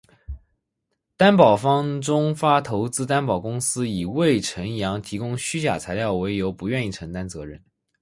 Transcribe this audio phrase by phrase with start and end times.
[1.15, 7.63] 担保方中发投资担保公司以魏辰阳提供虚假材料为由不愿意承担责任。